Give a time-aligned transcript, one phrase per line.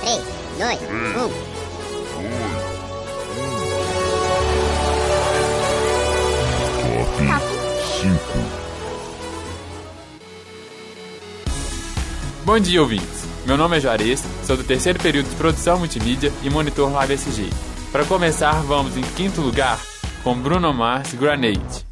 [0.00, 0.22] 3,
[0.58, 0.84] 2, 1.
[1.26, 1.50] 1.
[7.26, 7.44] Top
[8.00, 8.60] 5
[12.44, 13.28] Bom dia, ouvintes.
[13.46, 17.50] Meu nome é Juarez, sou do terceiro período de produção multimídia e monitor no ABSG.
[17.92, 19.80] Para começar, vamos em quinto lugar
[20.22, 21.89] com Bruno Mars Granate.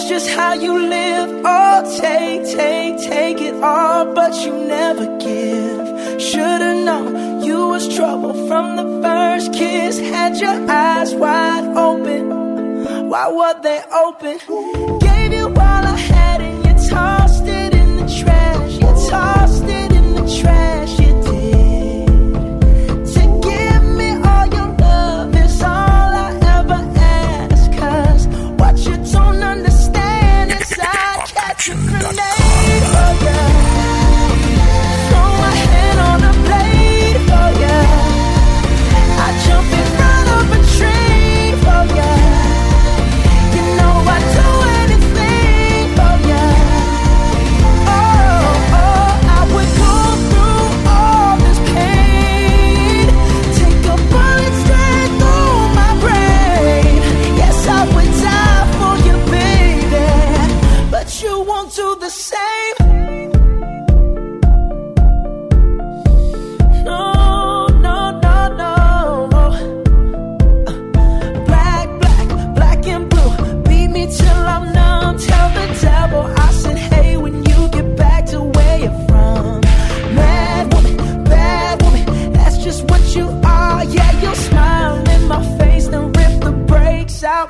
[0.00, 1.42] That's just how you live.
[1.44, 6.22] Oh, take, take, take it all, but you never give.
[6.22, 9.98] Should've known you was trouble from the first kiss.
[9.98, 13.10] Had your eyes wide open.
[13.10, 14.38] Why were they open?
[15.00, 16.09] Gave you all I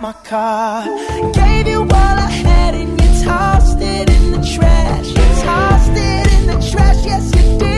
[0.00, 0.84] my car.
[1.32, 5.08] Gave you all I had and you tossed it in the trash.
[5.08, 7.69] You tossed it in the trash, yes you did.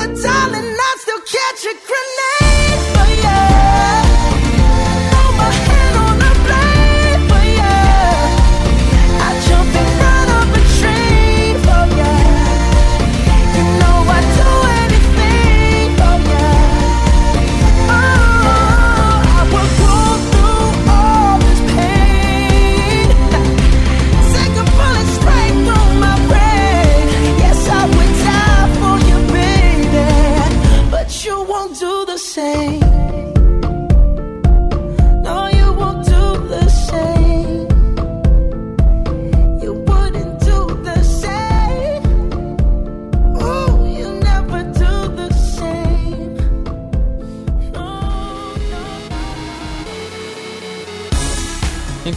[0.00, 2.69] But darling, I still catch a grenade.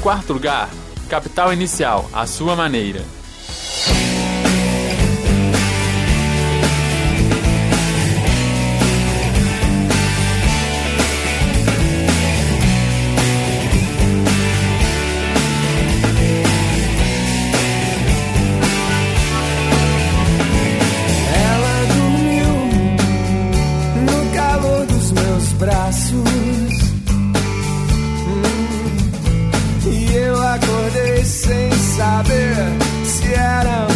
[0.04, 0.70] quarto lugar,
[1.08, 3.06] Capital Inicial, A Sua Maneira.
[21.34, 22.48] Ela dormiu
[24.02, 26.33] no calor dos meus braços.
[31.26, 32.56] sem saber
[33.06, 33.93] se era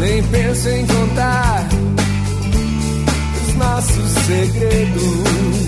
[0.00, 1.68] nem penso em contar
[3.46, 5.59] os nossos segredos.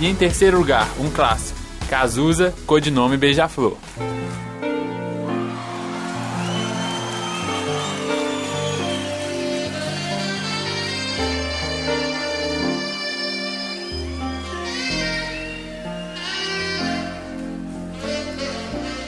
[0.00, 1.58] E em terceiro lugar, um clássico,
[1.90, 3.76] Cazuza, codinome Beija-Flor.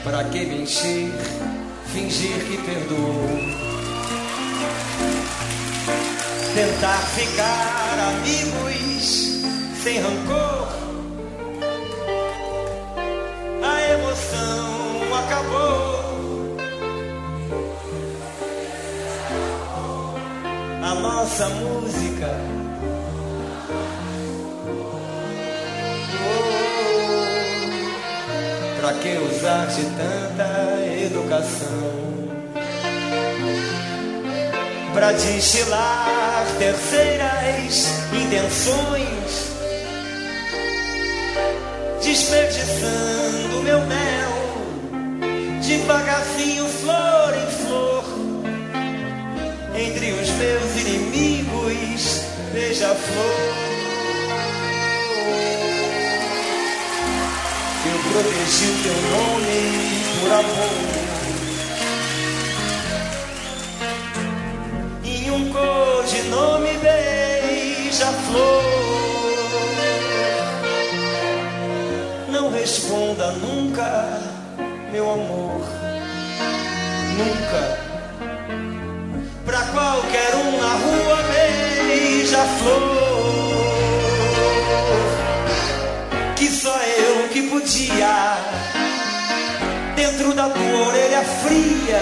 [0.02, 1.12] Pra que mentir,
[1.92, 3.28] fingir que perdoo?
[6.52, 9.29] Tentar ficar amigos
[9.82, 10.68] sem rancor.
[13.62, 16.56] A emoção acabou.
[20.82, 22.28] A nossa música.
[26.22, 26.50] Oh,
[28.80, 32.10] Pra que usar de tanta educação?
[34.92, 39.49] Pra destilar terceiras intenções,
[42.10, 44.32] desperdiçando meu mel,
[45.62, 48.04] devagarzinho, flor em flor,
[49.76, 53.54] entre os meus inimigos, beija-flor.
[57.86, 59.60] Eu protegi o teu nome
[60.20, 60.74] por amor.
[65.04, 66.72] Em um codinome
[67.92, 68.89] beija-flor.
[77.20, 77.78] nunca.
[79.44, 81.22] Pra qualquer um na rua
[81.88, 82.80] beija-flor.
[86.36, 88.38] Que só eu que podia,
[89.94, 92.00] dentro da tua orelha fria,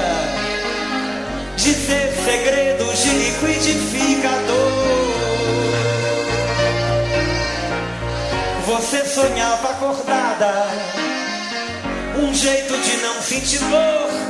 [1.57, 4.89] dizer segredos de liquidificador.
[8.67, 10.69] Você sonhava acordada,
[12.19, 14.27] um jeito de não sentir dor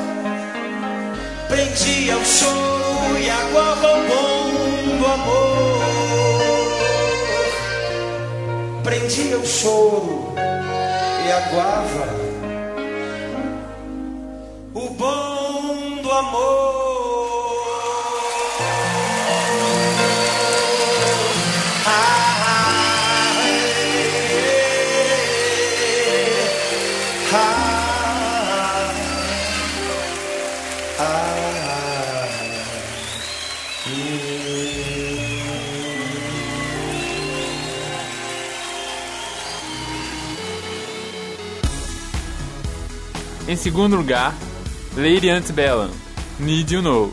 [1.49, 4.51] Prendi ao choro e aguava o bom
[4.99, 5.79] do amor.
[8.85, 10.35] Prendi ao choro
[11.27, 12.07] e aguava
[14.75, 15.28] o bom.
[43.59, 44.37] Em segundo lugar,
[44.97, 45.91] Lady Antebellum,
[46.39, 47.13] Need You Know.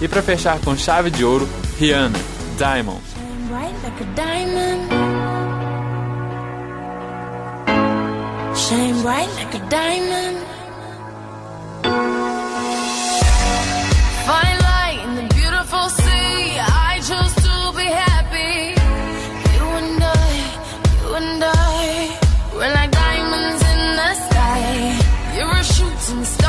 [0.00, 2.18] E para fechar com chave de ouro, Rihanna,
[2.56, 3.00] Diamond.
[8.54, 10.50] Shine bright like a diamond.
[15.04, 16.58] In the beautiful sea.
[16.58, 18.74] I chose to be happy.
[19.56, 20.32] You and I,
[21.02, 22.18] you and I,
[22.54, 24.66] we're like diamonds in the sky.
[25.36, 26.39] You're shooting.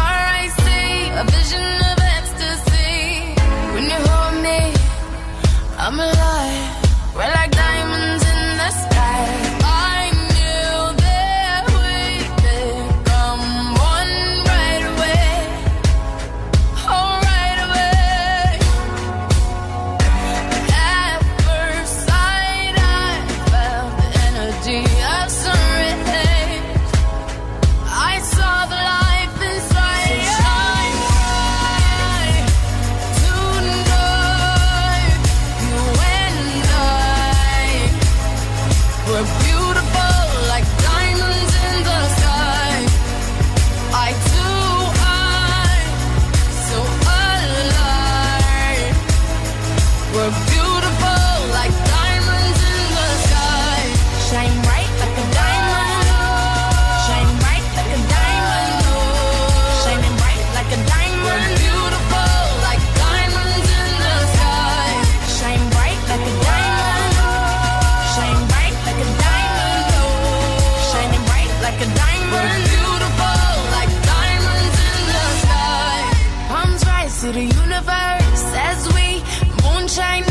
[77.02, 79.24] rise to the universe as we
[79.64, 80.31] moonshine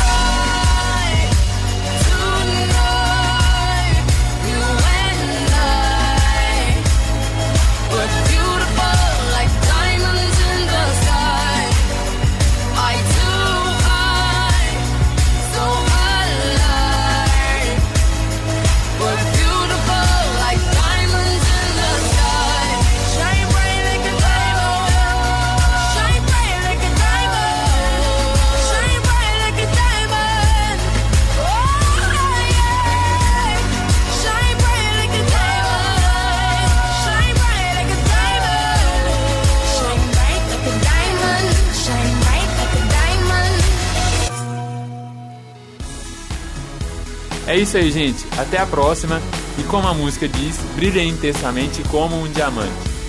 [47.61, 48.25] isso aí, gente.
[48.37, 49.21] Até a próxima.
[49.57, 53.00] E como a música diz, brilha intensamente como um diamante.